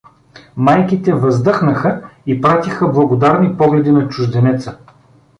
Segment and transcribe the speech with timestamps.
[0.55, 4.77] Майките въздъхнаха и пратиха благодарни погледи на чужденеца.